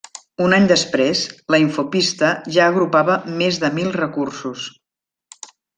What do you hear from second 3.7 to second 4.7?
mil recursos.